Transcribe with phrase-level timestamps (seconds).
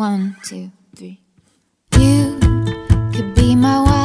[0.00, 1.20] One, two, three.
[1.98, 2.38] You
[3.12, 3.99] could be my white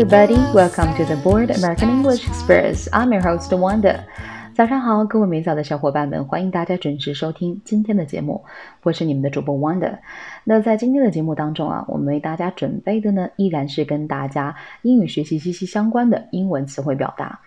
[0.00, 0.40] everybody.
[0.54, 2.88] Welcome to the Board American English Express.
[2.90, 4.00] I'm your host Wanda.
[4.54, 8.42] 早上好，各位美早的小伙伴们，欢迎大家准时收听今天的节目，
[8.82, 9.98] 我是你们的主播 Wanda。
[10.42, 17.38] 那在今天的节目当中啊，我们为大家准备的呢，依然是跟大家英语学习息息相关的英文词汇表达。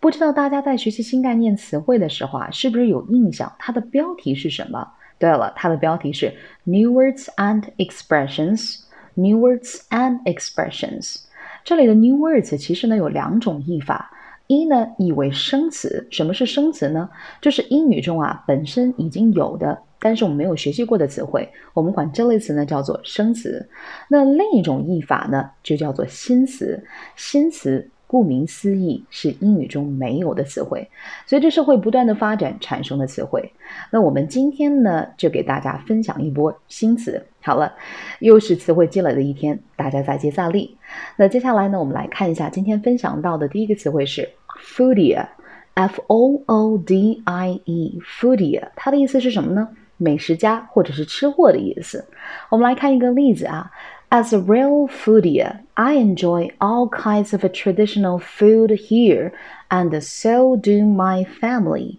[0.00, 3.52] 不知道大家在学习新概念词汇的时候啊，是不是有印象？
[3.58, 4.88] 它的标题是什么？
[5.18, 6.32] 对了，它的标题是
[6.64, 8.84] New Words and Expressions。
[9.14, 11.16] New Words and Expressions。
[11.64, 14.10] 这里的 new words 其实呢有两种译法，
[14.46, 16.06] 一呢译为生词。
[16.10, 17.08] 什么是生词呢？
[17.40, 23.68] 就是英语中啊本身已经有的，但是我们没有学习过的词汇，我们管这类词呢叫做生词。
[24.08, 26.82] 那另一种译法呢就叫做新词。
[27.14, 30.88] 新词顾名思义是英语中没有的词汇，
[31.26, 33.52] 随着社会不断的发展产生的词汇。
[33.92, 37.24] 那我们今天呢就给大家分享一波新词。
[37.42, 37.72] 好了，
[38.18, 40.76] 又是词汇积累的一天，大家再接再厉。
[41.16, 44.28] 那接下来呢，我们来看一下今天分享到的第一个词汇是
[44.62, 49.68] “foodie”，f o o d i e，foodie，它的意思是什么呢？
[49.96, 52.04] 美食家或者是吃货的意思。
[52.48, 53.70] 我们来看一个例子啊
[54.08, 59.32] ，“As a real foodie, I enjoy all kinds of traditional food here,
[59.68, 61.98] and so do my family.”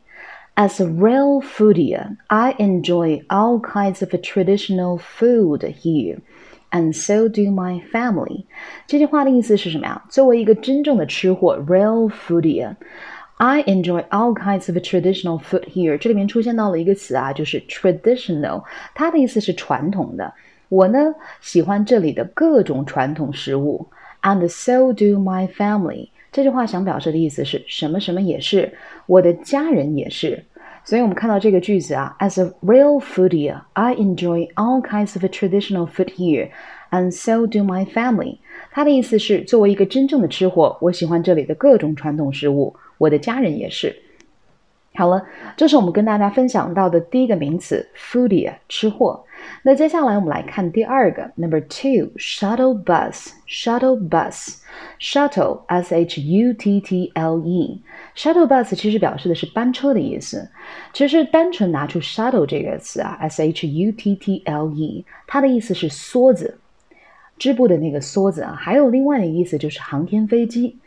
[0.61, 1.97] As a real foodie,
[2.29, 6.21] I enjoy all kinds of traditional food here,
[6.71, 7.91] and so do my family.
[7.91, 8.45] family。
[8.85, 10.03] 这句话的意思是什么呀？
[10.07, 12.75] 作为一个真正的吃货，real foodie。
[13.37, 15.97] I enjoy all kinds of traditional food here。
[15.97, 20.31] 这里面出现到了一个词啊，就是 traditional，它的意思是传统的。
[20.69, 23.87] 我呢喜欢这里的各种传统食物
[24.21, 26.09] ，and so do my family。
[26.31, 28.71] 这句话想表示的意思是什么什么也是，
[29.07, 30.45] 我的家人也是。
[30.83, 36.49] 所以我们看到这个句子啊，As a real foodie, I enjoy all kinds of traditional food here,
[36.89, 38.37] and so do my family。
[38.71, 43.95] 它的意思是，作为一个真正的吃货，我喜欢这里的各种传统食物，我的家人也是。
[44.95, 45.23] 好了，
[45.55, 49.23] 这是我们跟大家分享到的第一个名词，foodie，吃货。
[49.63, 60.49] 那接下来我们来看第二个，number two，shuttle bus，shuttle bus，shuttle s h u t t l e，shuttle bus 其实表示的是班车的意思。
[60.93, 66.57] 其实单纯拿出 shuttle 这个词啊，s h u t t l e，它的意思是梭子，
[67.37, 68.55] 织布的那个梭子啊。
[68.59, 70.77] 还有另外的意思就是航天飞机。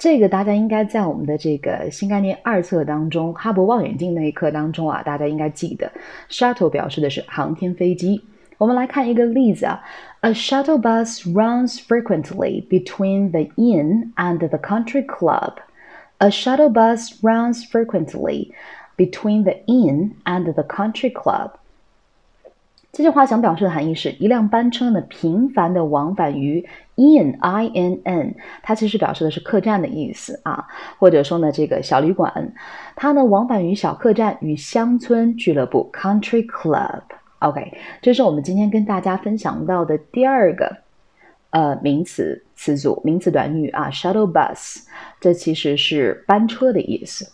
[0.00, 5.92] 这个大家应该在我们的这个新概念二册当中，哈勃望远镜那一课当中啊，大家应该记得
[6.30, 8.24] ，shuttle 表示的是航天飞机。
[8.56, 9.82] 我们来看一个例子啊
[10.22, 15.56] ，A shuttle bus runs frequently between the inn and the country club.
[16.16, 18.52] A shuttle bus runs frequently
[18.96, 21.50] between the inn and the country club.
[22.92, 30.66] 这句话想表示的含义是一辆班车呢频繁的往返于 in i n n，它其实表示的是客栈的意思啊，
[30.98, 32.52] 或者说呢这个小旅馆，
[32.96, 37.02] 它呢往返于小客栈与乡村俱乐部 country club。
[37.38, 40.76] OK，这是我们今天跟大家分享到的第二个
[41.50, 44.84] 呃名词词组名词短语啊，shuttle bus，
[45.20, 47.30] 这其实是班车的意思。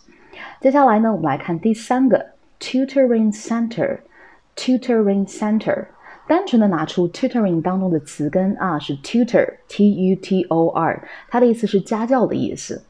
[0.61, 2.23] 接下来呢，我们来看第三个
[2.59, 3.97] tutoring center。
[4.57, 5.85] Tutoring center，
[6.27, 12.83] 单纯的拿出 tutoring 当中的词根啊，是 tutor，t u t o r，它的意思是家教的意思。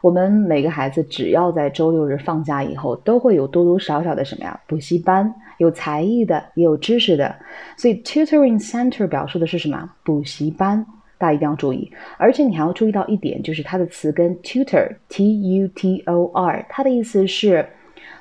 [0.00, 4.58] 我们每个孩子只要在周六日放假以后，都会有多多少少的什么呀？
[4.68, 7.34] 补习班，有才艺的，也有知识的。
[7.76, 9.90] 所以 tutoring center 表示的是什么？
[10.04, 10.86] 补习班，
[11.18, 11.90] 大家一定要注意。
[12.16, 17.66] 而且你还要注意到一点，就是它的词根 tutor，t u t o r，它的意思是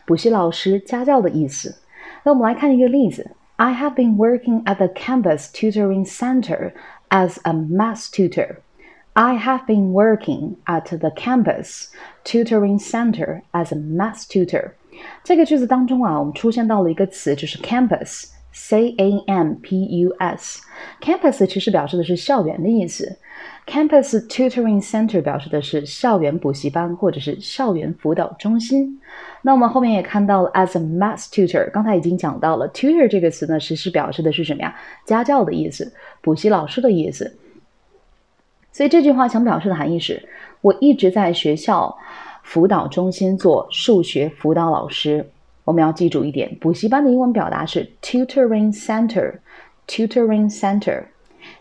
[0.04, 1.74] 补习老师、家教的意思。
[2.28, 6.74] 那我们来看一个例子：I have been working at the campus Tutoring Center
[7.08, 8.58] as a math tutor.
[9.14, 11.86] I have been working at the campus
[12.26, 14.72] Tutoring Center as a math tutor.
[15.24, 18.26] 这个句子当中啊，我们出现到了一个词，就是 campus。
[18.52, 23.18] C A M P U S，campus 其实表示的是校园的意思。
[23.68, 28.98] Campus tutoring center 表示的是校园补习班或者是校园辅导中心。
[29.42, 34.74] 那我们后面也看到了 as a math tutor，刚才已经讲到了 tutor 这个词呢，其实表示的是什么呀？
[35.06, 37.38] 家教的意思，补习老师的意思。
[38.72, 40.28] 所以这句话想表示的含义是，
[40.62, 41.94] 我一直在学校
[42.44, 45.30] 辅导中心做数学辅导老师。
[45.66, 51.04] 我们要记住一点，补习班的英文表达是 tutoring center，tutoring center。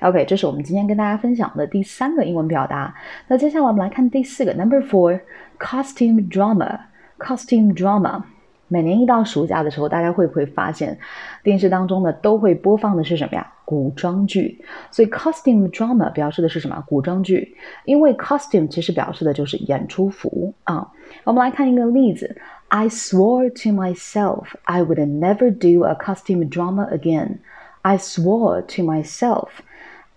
[0.00, 2.94] OK，这是我们今天跟大家分享的第三个英文表达。
[3.28, 6.78] 那接下来我们来看第四个，Number Four，Costume Drama。
[7.18, 8.22] Costume Drama。
[8.68, 10.98] 每年一到暑假的时候，大家会不会发现，
[11.44, 13.52] 电视当中呢都会播放的是什么呀？
[13.64, 14.60] 古装剧。
[14.90, 16.84] 所以 costume drama 表示的是什么？
[16.88, 17.56] 古装剧。
[17.84, 20.90] 因为 costume 其实表示的就是演出服啊。
[21.22, 22.36] 我们来看一个例子
[22.66, 27.38] ：I swore to myself I would never do a costume drama again.
[27.82, 29.50] I swore to myself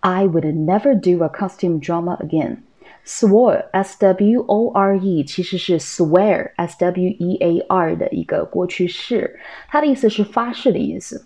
[0.01, 2.57] I would never do a costume drama again.
[3.05, 11.25] Swore, S-W-O-R-E，其实是 swear, S-W-E-A-R 的一个过去式，它的意思是发誓的意思。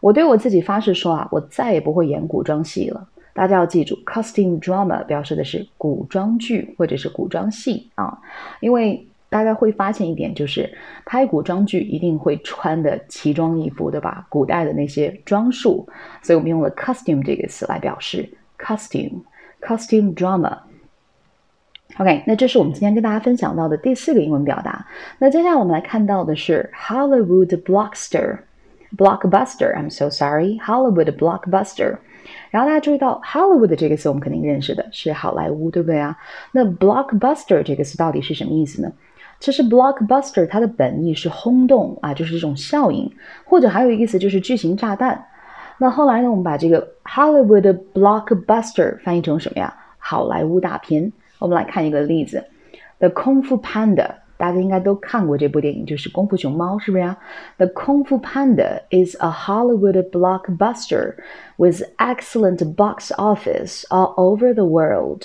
[0.00, 3.08] 我对我自己发誓说啊，我再也不会演古装戏了。
[3.32, 8.18] 大家要记住，costume drama 表示的是古装剧或者是古装戏啊，
[8.60, 10.72] 因为大概会发现一点，就是
[11.04, 14.24] 拍古装剧一定会穿的奇装异服，对吧？
[14.28, 15.88] 古代的那些装束，
[16.22, 19.22] 所以我们用了 costume 这个词来表示 costume,
[19.60, 20.56] costume drama。
[21.98, 24.86] OK，那这是我们今天跟大家分享到的第四个英文表达。
[25.18, 31.96] 那接下来我们来看到的是 Hollywood blockbuster，blockbuster，I'm so sorry，Hollywood blockbuster。
[32.52, 36.16] 然后大家注意到 Hollywood 这个词，我们肯定认识的是好莱坞，对不对啊？
[36.52, 38.92] 那 blockbuster 这个词到底是什么意思呢？
[39.40, 43.10] 其实 blockbuster 它的本意是轰动啊，就是这种效应，
[43.44, 45.26] 或者还有一个意思就是巨型炸弹。
[45.78, 49.74] 那后来呢，我们把这个 Hollywood blockbuster 翻译成什么呀？
[49.98, 51.12] 好莱坞大片。
[51.40, 52.42] 我们来看一个例子，
[52.98, 53.94] 《The Kung Fu Panda》，
[54.38, 57.18] 大家应该都看过这部电影，就是《功夫熊猫》，是不是呀
[57.58, 61.16] ？The Kung Fu Panda is a Hollywood blockbuster
[61.56, 65.24] with excellent box office all over the world.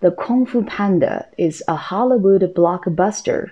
[0.00, 3.48] The Kung Fu Panda is a Hollywood blockbuster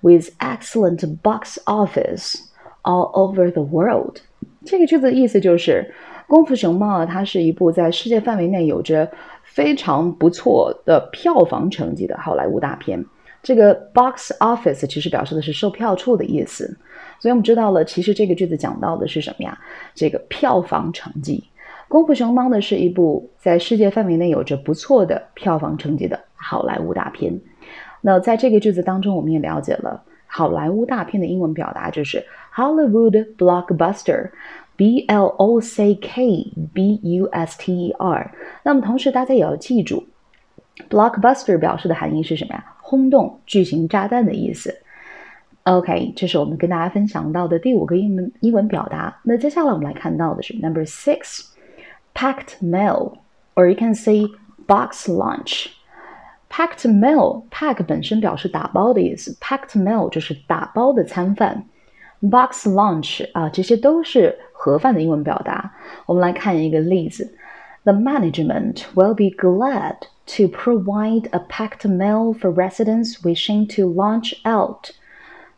[0.00, 2.36] with excellent box office
[2.84, 4.20] all over the world.
[4.64, 5.92] 这个句子的意思就是
[6.28, 9.10] 《功夫熊猫》啊，它是一部在世界范围内有着
[9.42, 13.04] 非常不错的票房成绩的好莱坞大片。
[13.42, 16.66] 这个 box office 其实表示的是售票处的意思，
[17.18, 19.58] 所以我们知道了，其实这个句子讲到的是什么呀？
[19.94, 21.42] 这个票房成绩。
[21.88, 27.40] 《功夫熊猫》呢是一部在世界范围内有着不错的票房成绩的好莱坞大片。
[28.00, 32.24] 那在这个句子当中，我们也了解了好莱坞大片的英文表达就是
[32.54, 34.30] Hollywood blockbuster。
[34.76, 38.30] B L O C K B U S T E R。
[38.62, 40.06] 那么同时大家也要记住
[40.88, 42.64] ，blockbuster 表示的含义是什么呀？
[42.80, 44.72] 轰动、巨型炸弹的意思。
[45.64, 49.18] OK，这是我们跟大家分享到的第五个英文英文表达。
[49.24, 51.48] 那接下来我们来看到的是 Number six
[52.18, 53.18] packed meal,
[53.54, 54.26] or you can say
[54.66, 55.68] box lunch.
[56.50, 61.64] Packed meal, pack 本身表示打包的意思，packed meal 就是打包的餐饭。
[62.20, 65.72] Box lunch 啊，这些都是盒饭的英文表达。
[66.06, 67.32] 我们来看一个例子
[67.84, 74.90] ：The management will be glad to provide a packed meal for residents wishing to lunch out.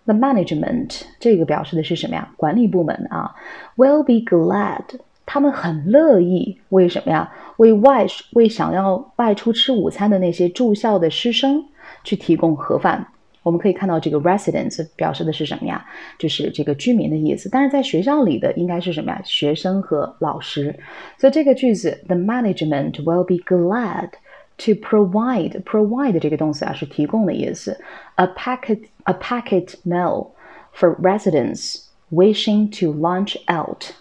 [0.05, 2.29] The management 这个表示的是什么呀？
[2.37, 3.35] 管理部门啊
[3.77, 4.83] ，will be glad
[5.33, 7.33] 他们很乐意，为什么呀？
[7.59, 11.65] 为外为想要外出吃午餐的那些住校的师生
[12.03, 13.07] 去提供盒饭。
[13.45, 15.87] 我们可以看到这个 residents 表示的是什么呀？
[16.19, 17.49] 就是这个居民的意思。
[17.49, 19.23] 但是在学校里的应该是什么呀？
[19.25, 20.77] 学生和老师。
[21.17, 24.11] 所以这个句子，the management will be glad
[24.59, 27.81] to provide provide 这个动词啊是提供的意思。
[28.17, 30.31] a packet a packet meal
[30.75, 33.93] for residents wishing to lunch out。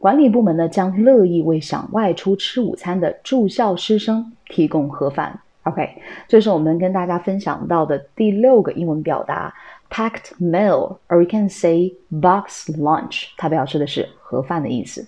[0.00, 5.38] 管理部门呢将乐意为想外出吃午餐的住校师生提供盒饭。
[5.64, 5.86] OK，
[6.26, 9.52] 这是我们跟大家分享到的第六个英文表达
[9.90, 15.06] ，packed meal，or we can say box lunch，它表示的是盒饭的意思。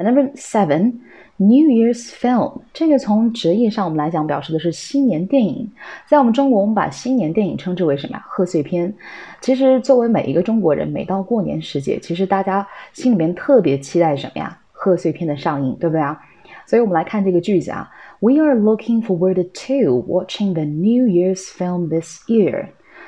[0.00, 1.00] Number seven,
[1.38, 5.68] New Year's film，这个从直译上我们来讲，表示的是新年电影。
[6.06, 8.24] 在我们中国，我们把新年电影称之为什么呀？
[8.28, 8.94] 贺岁片。
[9.40, 14.56] 其实，作为每一个中国人，每到过年时节，其实大家心里面特别期待什么呀？
[14.70, 16.16] 贺岁片的上映，对不对啊？
[16.64, 17.90] 所以我们来看这个句子啊
[18.20, 22.66] ，We are looking forward to watching the New Year's film this year。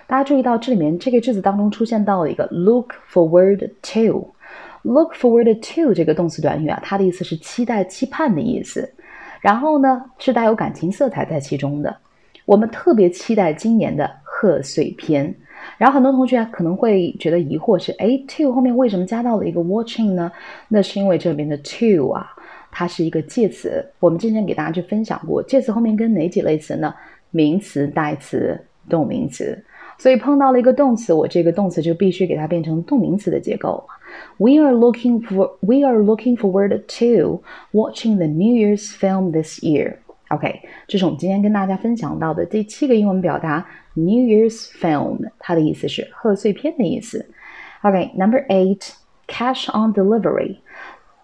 [0.09, 4.35] 大家注意到这里面这个句子当中出现到了一个 look forward to。
[4.83, 8.93] Look forward to 这个动词短语啊，它的意思是期待、期盼的意思。
[9.41, 11.97] 然后呢，是带有感情色彩在其中的。
[12.45, 15.35] 我们特别期待今年的贺岁片。
[15.77, 20.33] 然后很多同学可能会觉得疑惑是，哎，to 后面为什么加到了一个 watching 呢？
[20.69, 22.27] 那是因为这里面的 to 啊。
[22.73, 26.95] 它是一个介词，我们之前给大家去分享过，介词后面跟哪几类词呢
[27.31, 28.59] 名词、代词、
[28.89, 29.61] 动名词。
[29.99, 33.85] 所以碰到了一个动词，我这个动词就必须给它变成动名词的结构。
[34.39, 39.97] We are looking for we are looking forward to watching the New Year's film this year.
[40.29, 47.29] OK，这是我们今天跟大家分享到的第七个英文表达 New Year's film，它的意思是贺岁片的意思。
[47.83, 50.59] OK，Number、okay, eight，cash on delivery。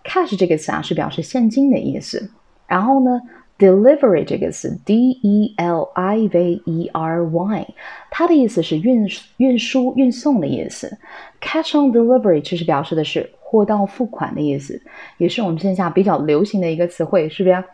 [0.05, 2.31] cash 这个词啊是表示现金的意思。
[2.67, 3.21] 然后呢
[3.59, 7.75] delivery 这个词，d e l i v e r y，
[8.11, 9.09] 它的意思是运
[9.39, 10.99] 运输、运送的意思。
[11.41, 14.81] Cash on delivery 其实表示的是货到付款的意思，
[15.19, 17.65] 也是我们线下比较流行的一个词汇，是不是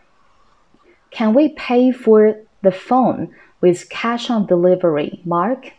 [1.11, 5.71] ？Can we pay for the phone with cash on delivery, Mark?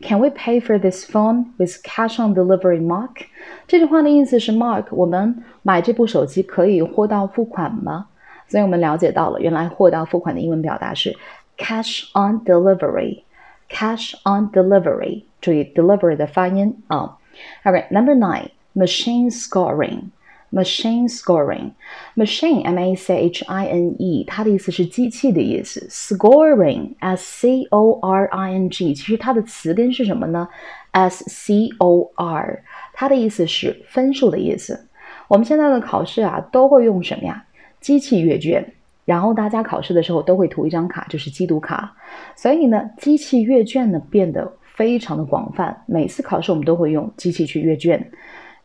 [0.00, 3.26] Can we pay for this phone with cash on delivery, Mark?
[3.66, 8.06] 这句话的意思是，Mark，我们买这部手机可以货到付款吗？
[8.48, 11.16] 所以我们了解到了，原来货到付款的英文表达是
[11.56, 17.18] cash on delivery，cash on delivery，注意 delivery 的发音啊。
[17.64, 20.10] Alright，number nine，machine scoring。
[20.50, 21.72] Machine scoring,
[22.16, 25.86] machine m a c h i n e，它的意思是机器的意思。
[25.90, 30.48] Scoring s c o r i n g，其实它的词根是什么呢
[30.92, 32.64] ？s c o r，
[32.94, 34.88] 它的意思是分数的意思。
[35.28, 37.44] 我们现在的考试啊，都会用什么呀？
[37.80, 38.72] 机器阅卷，
[39.04, 41.96] 然后大家考试的时候都会涂一张卡，就是机读卡。
[42.36, 48.10] 所以呢，机器阅卷呢变得非常的广泛，每次考试我们都会用机器去阅卷。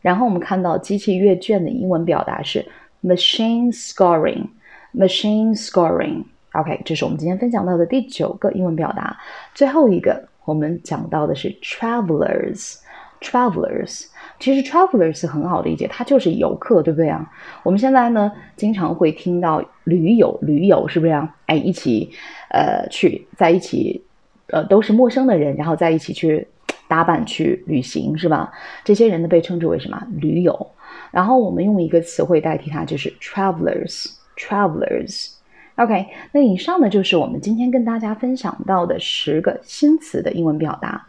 [0.00, 2.66] 然后我们看到机器阅卷的英文表达是
[3.02, 6.24] machine scoring，machine scoring。
[6.52, 9.16] OK，这是我们今天分享到的第九个英文表达。
[9.54, 14.08] 最后一个我们讲到的是 travelers，travelers。
[14.38, 17.32] 其实 travelers 很好理解，它就是游客，对不对啊？
[17.62, 21.34] 我们现在呢，经常会听到驴友，驴友是不是啊？
[21.46, 22.10] 哎，一起，
[22.50, 24.04] 呃，去在一起，
[24.48, 26.46] 呃，都是陌生的人，然后在一起去
[26.88, 28.52] 搭伴去旅行，是吧？
[28.84, 30.06] 这些人呢，被称之为什么？
[30.18, 30.70] 驴友。
[31.10, 35.32] 然后我们用一个词汇代替它，就是 travelers，travelers。
[35.76, 41.06] OK，那以上呢，就是我们今天跟大家分享到的十个新词的英文表达。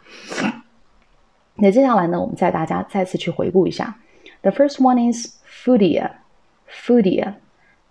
[1.56, 2.20] 那接下来呢？
[2.20, 3.96] 我们带大家再次去回顾一下。
[4.42, 6.10] The first one is foodia,
[6.68, 7.34] foodia.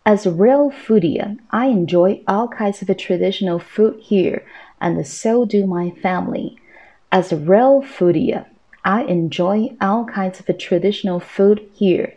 [0.03, 4.43] As a real foodia, I enjoy all kinds of traditional food here,
[4.79, 6.57] and so do my family.
[7.10, 8.45] As a real foodia,
[8.84, 12.13] I enjoy all kinds of traditional food here,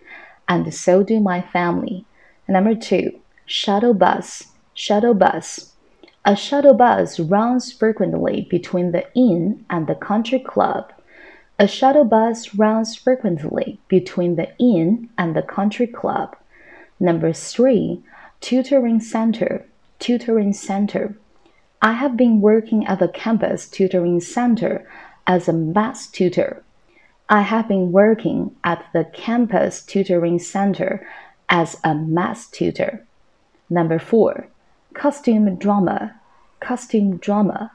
[0.47, 2.05] and so do my family.
[2.47, 5.73] Number two, shuttle bus, shuttle bus.
[6.27, 10.93] A shuttle bus runs frequently between the inn and the country club.
[11.61, 16.37] A shuttle bus runs frequently between the inn and the country club.
[17.01, 18.01] Number three,
[18.41, 19.67] tutoring center,
[19.99, 21.17] tutoring center.
[21.83, 24.89] I have been working at the campus tutoring center
[25.27, 26.63] as a math tutor.
[27.29, 31.05] I have been working at the campus tutoring center
[31.49, 33.05] as a math tutor.
[33.69, 34.47] Number four,
[34.95, 36.15] costume drama,
[36.61, 37.73] costume drama.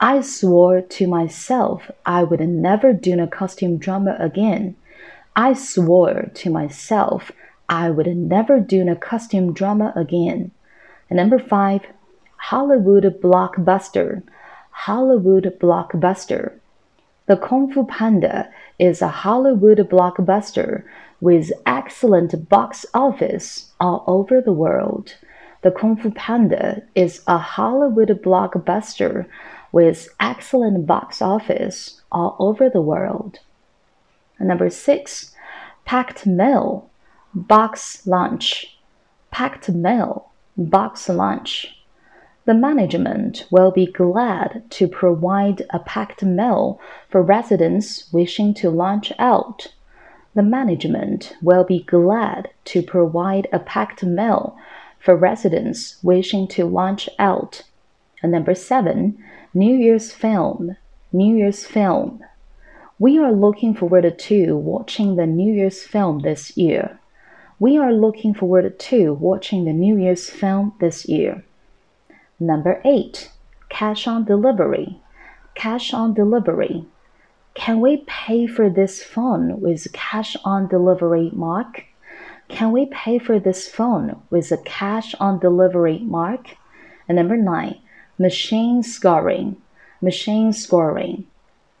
[0.00, 4.76] I swore to myself I would never do a costume drama again.
[5.34, 7.32] I swore to myself
[7.68, 10.50] I would never do a costume drama again.
[11.08, 11.82] And number five,
[12.36, 14.22] Hollywood blockbuster.
[14.70, 16.52] Hollywood blockbuster.
[17.26, 20.84] The Kung Fu Panda is a Hollywood blockbuster
[21.20, 25.14] with excellent box office all over the world.
[25.62, 29.26] The Kung Fu Panda is a Hollywood blockbuster
[29.76, 33.40] with excellent box office all over the world.
[34.40, 35.34] Number six,
[35.84, 36.88] packed meal,
[37.34, 38.78] box lunch.
[39.30, 41.76] Packed meal, box lunch.
[42.46, 46.80] The management will be glad to provide a packed meal
[47.10, 49.74] for residents wishing to lunch out.
[50.34, 54.56] The management will be glad to provide a packed meal
[54.98, 57.64] for residents wishing to lunch out.
[58.22, 60.76] And number seven, New Year's film,
[61.12, 62.22] New Year's film.
[62.98, 66.98] We are looking forward to watching the New Year's film this year.
[67.58, 71.44] We are looking forward to watching the New Year's film this year.
[72.40, 73.30] Number 8.
[73.68, 75.00] Cash on delivery.
[75.54, 76.84] Cash on delivery.
[77.54, 81.84] Can we pay for this phone with cash on delivery, Mark?
[82.48, 86.56] Can we pay for this phone with a cash on delivery, Mark?
[87.08, 87.80] And number 9
[88.18, 89.56] machine scoring,
[90.00, 91.26] machine scoring.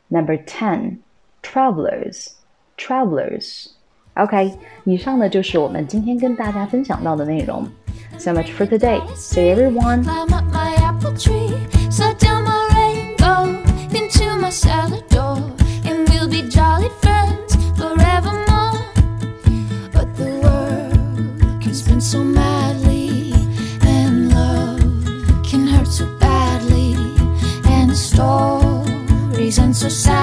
[0.08, 1.02] Number 10,
[1.42, 2.34] travelers,
[2.76, 3.70] travelers.
[4.16, 7.66] Okay, 以上呢就是我们今天跟大家分享到的内容。
[8.18, 9.00] So much for today.
[9.16, 10.04] See everyone.
[10.04, 11.52] Climb up my apple tree,
[11.90, 13.62] so down my rainbow
[13.92, 15.36] into my salad door,
[15.84, 18.80] and we'll be jolly friends forevermore.
[19.92, 22.65] But the world has been so mad.
[29.88, 30.15] sus